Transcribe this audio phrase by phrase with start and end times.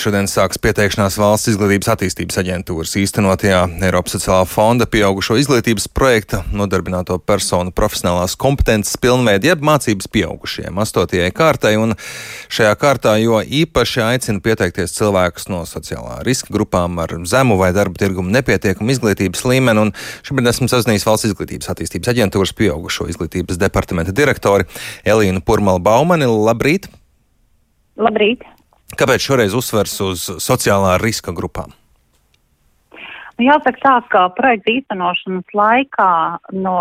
[0.00, 7.18] šodien sāks pieteikšanās valsts izglītības attīstības aģentūras īstenotajā Eiropas sociālā fonda pieaugušo izglītības projekta nodarbināto
[7.20, 11.92] personu profesionālās kompetences pilnveidi jeb mācības pieaugušiem astotajai kārtai, un
[12.48, 18.00] šajā kārtā jo īpaši aicina pieteikties cilvēkus no sociālā riska grupām ar zemu vai darba
[18.00, 19.92] tirgumu nepietiekumu izglītības līmeni, un
[20.24, 24.64] šobrīd esmu sazinājies valsts izglītības attīstības aģentūras pieaugušo izglītības departamenta direktori
[25.04, 26.30] Elīnu Purmalu Baumani.
[26.30, 26.88] Labrīt!
[28.00, 28.48] Labrīt!
[28.98, 31.74] Kāpēc šoreiz uzsvers uz sociālā riska grupām?
[33.40, 36.08] Nu, jāsaka tā, ka projekta īstenošanas laikā
[36.60, 36.74] no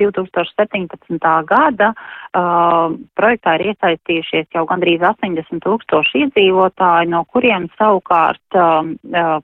[0.00, 1.18] 2017.
[1.44, 8.88] gada uh, projektā ir iesaistījušies jau gandrīz 80 tūkstoši iedzīvotāji, no kuriem savukārt uh,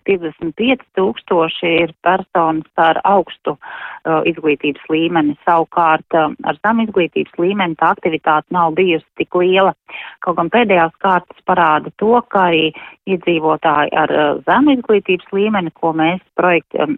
[0.09, 5.37] 55 tūkstoši ir personas ar augstu uh, izglītības līmeni.
[5.45, 9.77] Savukārt uh, ar zem izglītības līmeni tā aktivitāte nav bijusi tik liela.
[10.25, 12.71] Kaut gan pēdējās kārtas parāda to, ka arī
[13.05, 16.97] iedzīvotāji ar uh, zemu izglītības līmeni, ko mēs projektā projekta um,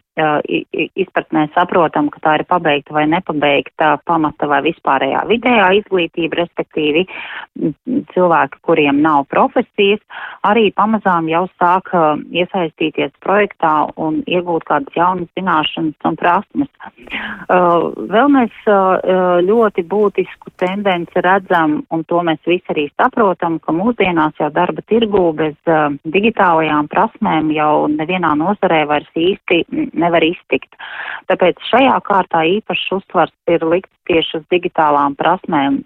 [0.97, 7.07] izpratnē saprotam, ka tā ir pabeigta vai nepabeigta pamata vai vispārējā vidējā izglītība, respektīvi
[8.15, 10.01] cilvēki, kuriem nav profesijas,
[10.47, 11.93] arī pamazām jau sāk
[12.33, 16.71] iesaistīties projektā un iegūt kādas jaunas zināšanas un prasmes.
[17.49, 18.57] Vēl mēs
[19.47, 25.27] ļoti būtisku tendenci redzam, un to mēs visi arī saprotam, ka mūsdienās jau darba tirgū
[25.37, 25.57] bez
[26.05, 30.75] digitālajām prasmēm jau nevienā nozarē vairs īsti īsti nevar iztikt.
[31.29, 35.83] Tāpēc šajā kārtā īpašs uzsvars ir likts tieši uz digitālām prasmēm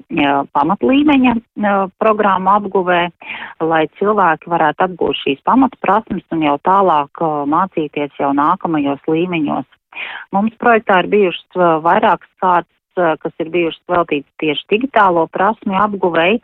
[0.52, 1.34] pamatlīmeņa
[1.98, 3.10] programmu apguvē,
[3.60, 9.66] lai cilvēki varētu apgūt šīs pamatprasmes un jau tālāk mācīties jau nākamajos līmeņos.
[10.32, 16.40] Mums projektā ir bijušas vairākas kārtas kas ir bijušas veltītas tieši digitālo prasmju apguvēji.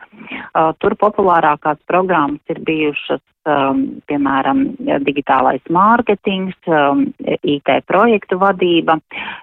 [0.81, 3.23] Tur populārākās programmas ir bijušas
[4.07, 4.63] piemēram,
[5.05, 6.57] digitālais mārketings,
[7.47, 8.97] IT projektu vadība,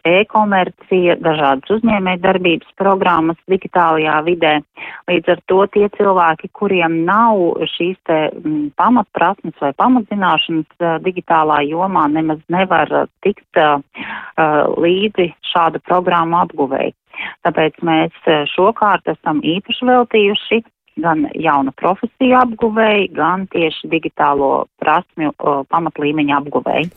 [0.05, 4.55] e-komercija, dažādas uzņēmē darbības programmas digitālajā vidē.
[5.11, 8.19] Līdz ar to tie cilvēki, kuriem nav šīs te
[8.81, 12.93] pamatprasmes vai pamatzināšanas digitālā jomā, nemaz nevar
[13.25, 13.63] tikt
[14.85, 16.97] līdzi šādu programmu apguvēji.
[17.47, 20.63] Tāpēc mēs šo kārtu esam īpaši veltījuši
[20.97, 25.33] gan jaunu profesiju apguvēji, gan tieši digitālo prasmju
[25.71, 26.91] pamatlīmeņa apguvēji.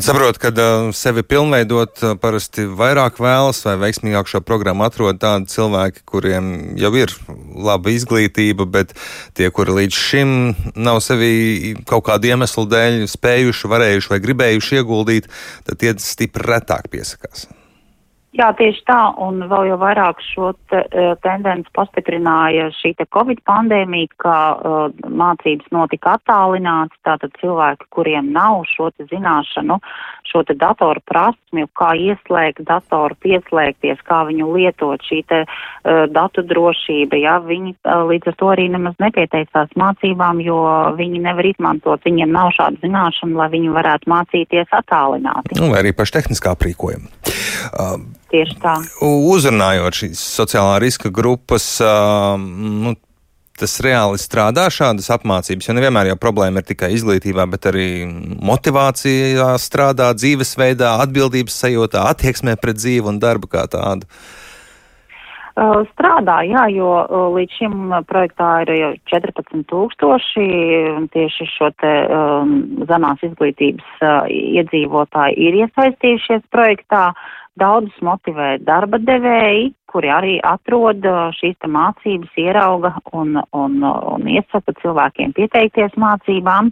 [0.00, 5.50] Saprotu, ka uh, sevi pilnveidot uh, parasti vairāk vēlas vai veiksmīgāk šo programmu atrod tādi
[5.50, 7.14] cilvēki, kuriem jau ir
[7.58, 8.94] laba izglītība, bet
[9.34, 10.34] tie, kuri līdz šim
[10.78, 15.32] nav sevi kaut kādu iemeslu dēļ spējuši, varējuši vai gribējuši ieguldīt,
[15.66, 17.48] tad tie stipri retāk piesakās.
[18.30, 23.40] Jā, tieši tā, un vēl jau vairāk šo te, e, tendenci pastiprināja šī te Covid
[23.42, 29.80] pandēmija, ka uh, mācības notika attālināts, tātad cilvēki, kuriem nav šo te zināšanu,
[30.30, 36.46] šo te datoru prasmju, kā ieslēgt datoru, pieslēgties, kā viņu lietot, šī te uh, datu
[36.46, 40.60] drošība, jā, viņi uh, līdz ar to arī nemaz nepieteicās mācībām, jo
[41.00, 45.58] viņi nevar izmantot, viņiem nav šāda zināšana, lai viņi varētu mācīties attālināti.
[45.58, 47.10] Nu, vai arī paši tehniskā aprīkojuma.
[48.30, 48.74] Tieši tā.
[49.04, 52.94] Uzrunājot šīs sociālā riska grupas, nu,
[53.60, 57.88] tas reāli strādā šādas apmācības, jo nevienmēr jau problēma ir tikai izglītībā, bet arī
[58.50, 64.08] motivācijā strādā, dzīvesveidā, atbildības sajūtā, attieksmē pret dzīvi un darbu kā tādu.
[65.90, 66.88] Strādā, jā, jo
[67.34, 67.74] līdz šim
[68.08, 70.46] projektā ir jau 14 tūkstoši
[71.12, 72.54] tieši šo te um,
[72.88, 77.10] zemās izglītības uh, iedzīvotāji ir iesaistījušies projektā.
[77.10, 84.28] Uh, Daudzus motivē darba devēji, kuri arī atrod uh, šīs mācības, ierauga un, un, un
[84.30, 86.70] iesaka cilvēkiem pieteikties mācībām.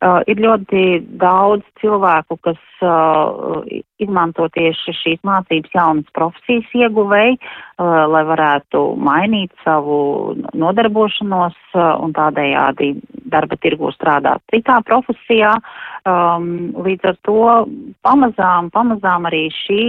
[0.00, 0.82] Uh, ir ļoti
[1.20, 3.64] daudz cilvēku, kas uh,
[4.00, 12.14] izmanto tieši šīs mācības jaunas profesijas ieguvēji, uh, lai varētu mainīt savu nodarbošanos uh, un
[12.16, 12.92] tādējādi
[13.30, 15.56] darba tirgu strādāt citā profesijā.
[16.08, 17.40] Um, līdz ar to
[18.06, 19.82] pamazām, pamazām arī šī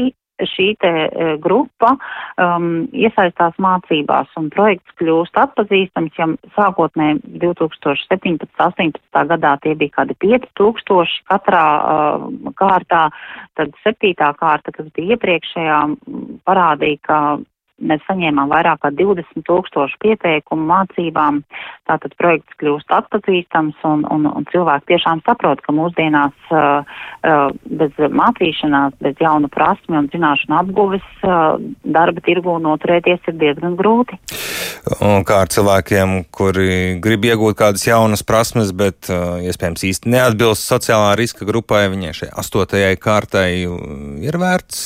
[0.49, 1.93] šī te e, grupa
[2.41, 6.27] um, iesaistās mācībās un projekts kļūst atpazīstams, ja
[6.57, 8.49] sākotnē 2017.
[8.61, 9.25] 18.
[9.33, 12.27] gadā tie bija kādi 5000 katrā uh,
[12.59, 13.07] kārtā,
[13.59, 15.79] tad septītā kārta, kas bija iepriekšējā,
[16.47, 17.21] parādīja, ka
[17.81, 21.41] mēs saņēmām vairāk kā 20 tūkstošu pieteikumu mācībām.
[21.89, 26.85] Tātad projekts kļūst atpazīstams un, un, un cilvēki tiešām saprot, ka mūsdienās uh,
[27.25, 33.77] uh, bez mācīšanās, bez jaunu prasmi un zināšanu apguves uh, darba tirgu noturēties ir diezgan
[33.79, 34.19] grūti.
[35.05, 40.69] Un kā ar cilvēkiem, kuri grib iegūt kādas jaunas prasmes, bet uh, iespējams īsti neatbilst
[40.69, 43.49] sociālā riska grupai, viņai šai astotajai kārtai
[44.21, 44.81] ir vērts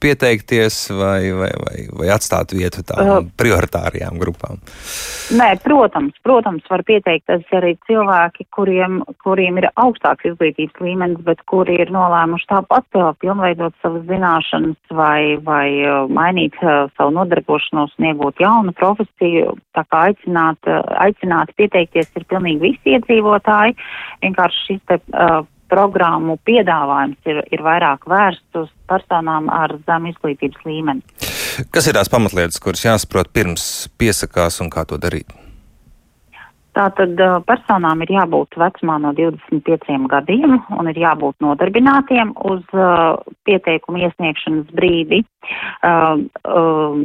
[0.00, 4.60] pieteikties vai, vai, vai, vai atstāt vietu tām uh, prioritārajām grupām?
[5.36, 11.78] Nē, protams, protams, var pieteikties arī cilvēki, kuriem, kuriem ir augstāks izglītības līmenis, bet kuri
[11.84, 15.68] ir nolēmuši tāpat pilnveidot savas zināšanas vai, vai
[16.10, 19.54] mainīt savu nodarbošanos un iegūt jaunu profesiju.
[19.76, 23.78] Tā kā aicināt, aicināt pieteikties ir pilnīgi visi iedzīvotāji.
[24.24, 30.66] Vienkārši šis te uh, programmu piedāvājums ir, ir vairāk vērsts uz personām ar zemu izglītības
[30.66, 31.04] līmeni.
[31.74, 33.64] Kas ir tās pamatlietas, kuras jāsaprot pirms
[34.00, 35.30] piesakās un kā to darīt?
[36.76, 37.18] Tātad
[37.48, 43.18] personām ir jābūt vecumā no 25 gadiem un ir jābūt nodarbinātiem uz uh,
[43.48, 45.24] pieteikumu iesniegšanas brīdi.
[45.82, 47.02] Uh, uh,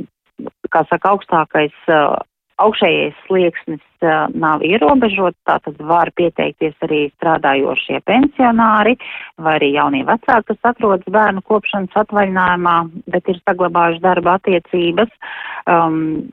[0.69, 1.75] kā saka, augstākais
[2.61, 8.95] augšējais slieksnis uh, nav ierobežots, tātad var pieteikties arī strādājošie pensionāri
[9.41, 12.77] vai arī jaunie vecāki, kas atrodas bērnu kopšanas atvaļinājumā,
[13.11, 15.13] bet ir saglabājuši darba attiecības.
[15.67, 16.31] Um,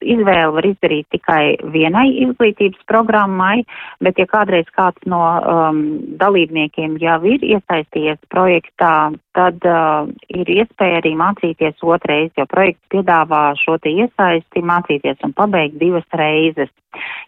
[0.00, 3.62] izvēli var izdarīt tikai vienai izglītības programmai,
[4.04, 5.82] bet ja kādreiz kāds no um,
[6.20, 13.54] dalībniekiem jau ir iesaistījies projektā, tad uh, ir iespēja arī mācīties otrais, jo projekts piedāvā
[13.60, 16.70] šo te iesaisti mācīties un pabeigt divas reizes.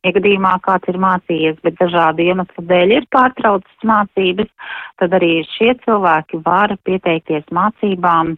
[0.02, 4.50] Ja gadījumā kāds ir mācījies, bet dažādu iemeslu dēļ ir pārtraucis mācības,
[5.00, 8.34] tad arī šie cilvēki var pieteikties mācībām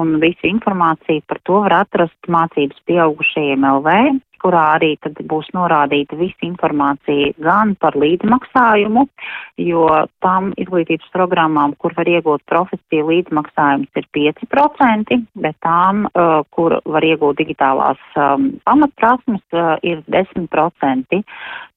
[0.00, 6.18] un visu informāciju par to var atrast mācības pieaugušajiem LV kurā arī tad būs norādīta
[6.20, 9.06] visa informācija gan par līdzmaksājumu,
[9.60, 9.86] jo
[10.24, 17.06] tam izglītības programmām, kur var iegūt profesiju, līdzmaksājums ir 5%, bet tām, uh, kur var
[17.06, 21.24] iegūt digitālās um, pamatprasmes, uh, ir 10%.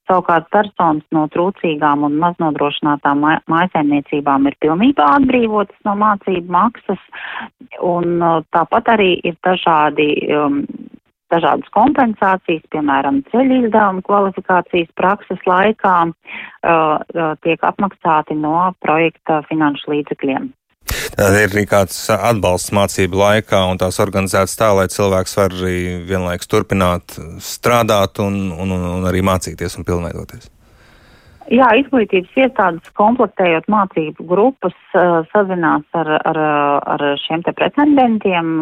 [0.04, 7.00] Savukārt personas no trūcīgām un maznodrošinātām mājsaimniecībām ir pilnībā atbrīvotas no mācību maksas,
[7.80, 10.60] un uh, tāpat arī ir dažādi um,
[11.34, 16.14] dažādas kompensācijas, piemēram, ceļu izdevumu kvalifikācijas prakses laikā uh,
[16.70, 20.52] uh, tiek apmaksāti no projekta finanšu līdzekļiem.
[21.14, 25.78] Tad ir arī kāds atbalsts mācību laikā, un tās organizētas tā, lai cilvēks var arī
[26.10, 30.50] vienlaikus turpināt strādāt un, un, un arī mācīties un pilnveidoties.
[31.52, 34.76] Jā, izglītības iestādes komplektējot mācību grupas
[35.34, 36.40] sazinās ar, ar,
[36.94, 38.54] ar šiem te pretendentiem,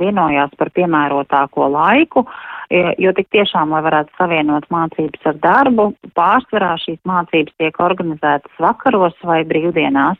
[0.00, 2.24] vienojās par piemērotāko laiku,
[2.70, 9.20] jo tik tiešām, lai varētu savienot mācības ar darbu, pārsvarā šīs mācības tiek organizētas vakaros
[9.26, 10.16] vai brīvdienās.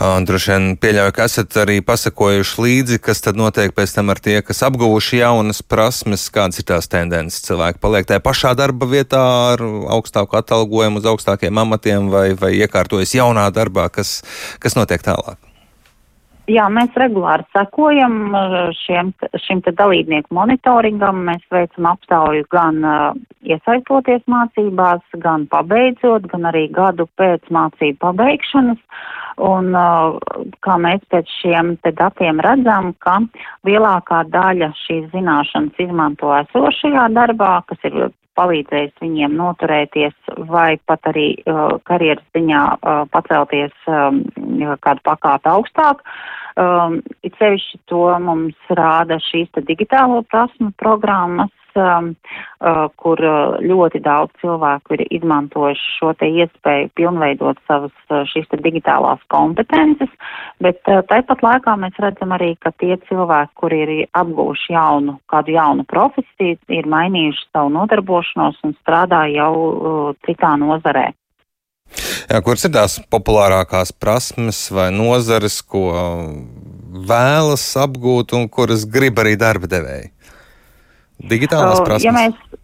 [0.00, 4.40] Droši vien pieļauju, ka esat arī pasakojuši līdzi, kas tad notiek pēc tam ar tie,
[4.46, 7.42] kas apguvuši jaunas prasmes, kādas ir tās tendences.
[7.46, 9.64] Cilvēki paliek tajā pašā darba vietā ar
[9.96, 14.20] augstāku atalgojumu, uz augstākiem amatiem vai, vai iekārtojas jaunā darbā, kas,
[14.62, 15.40] kas notiek tālāk.
[16.44, 18.34] Jā, mēs regulāri sekojam
[18.82, 19.14] šiem,
[19.46, 21.22] šim dalībnieku monitoringam.
[21.24, 23.16] Mēs veicam aptauju gan uh,
[23.48, 28.82] iesaistoties mācībās, gan pabeidzot, gan arī gadu pēc mācību pabeigšanas.
[29.42, 29.72] Un
[30.62, 33.18] kā mēs pēc šiem te datiem redzam, ka
[33.66, 40.14] lielākā daļa šīs zināšanas izmanto esošajā darbā, kas ir palīdzējis viņiem noturēties
[40.50, 44.22] vai pat arī uh, karjeras ziņā uh, pacelties um,
[44.82, 46.02] kādu pakāpi augstāk.
[46.58, 51.50] Um, it sevišķi to mums rāda šīs digitālo prasmu programmas,
[53.00, 58.60] kur uh, ļoti daudz cilvēku ir izmantojuši šo te iespēju pilnveidot savas uh, šīs te
[58.64, 60.12] digitālās kompetences,
[60.64, 65.56] bet uh, tāpat laikā mēs redzam arī, ka tie cilvēki, kuri ir apgūši jaunu, kādu
[65.56, 71.10] jaunu profesiju, ir mainījuši savu nodarbošanos un strādā jau uh, citā nozarē.
[72.24, 75.90] Jā, kuras ir tās populārākās prasmes vai nozares, ko
[77.08, 80.13] vēlas apgūt un kuras grib arī darba devēji?
[81.22, 82.04] Digitālās prasmes.
[82.04, 82.60] Ja mēs,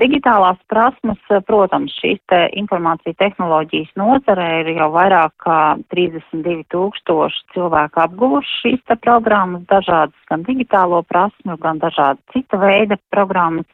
[0.00, 5.58] digitālās prasmes, protams, šīs te informācija tehnoloģijas nozarē ir jau vairāk kā
[5.92, 12.98] 32 tūkstoši cilvēku apguvuši šīs te programmas, dažādas gan digitālo prasmu, gan dažādas cita veida
[13.12, 13.68] programmas.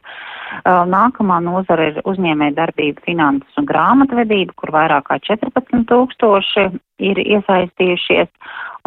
[0.65, 6.69] Nākamā nozara ir uzņēmē darbība finanses un grāmatvedība, kur vairāk kā 14 tūkstoši
[7.03, 8.31] ir iesaistījušies.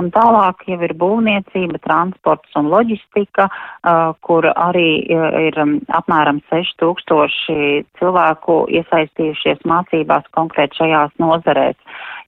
[0.00, 7.84] Un tālāk jau ir būvniecība, transports un loģistika, uh, kur arī ir um, apmēram 6000
[8.00, 11.76] cilvēku iesaistījušies mācībās konkrēt šajās nozarēs.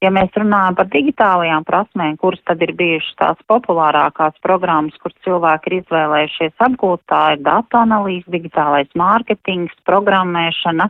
[0.02, 5.70] Ja mēs runājam par digitālajām prasmēm, kuras tad ir bijušas tās populārākās programmas, kur cilvēki
[5.70, 10.88] ir izvēlējušies apgūt, tā ir datu analīze, digitālais mārketings, programmēšana,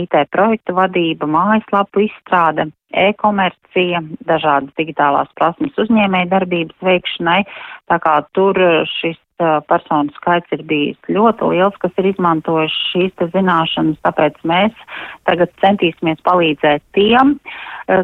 [0.00, 7.42] IT projektu vadība, mājaslapu izstrāde, e-komercija, dažādas digitālās prasmes uzņēmēja darbības veikšanai.
[7.92, 8.56] Tā kā tur
[8.96, 9.20] šis
[9.70, 14.86] personu skaits ir bijis ļoti liels, kas ir izmantojuši šīs zināšanas, tāpēc mēs
[15.28, 17.36] tagad centīsimies palīdzēt tiem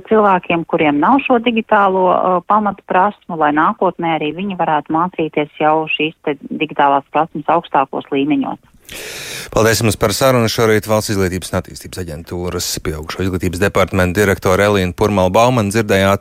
[0.08, 2.06] cilvēkiem, kuriem nav šo digitālo
[2.50, 6.14] pamatu prasmu, lai nākotnē arī viņi varētu mācīties jau šīs
[6.50, 8.62] digitālās prasmes augstākos līmeņos.
[9.54, 10.48] Paldies jums par sarunu.
[10.50, 16.10] Šorīt Valsts izglītības un attīstības aģentūras pieaugušo izglītības departamenta direktora Elīna Purmala Baumana dzirdējāt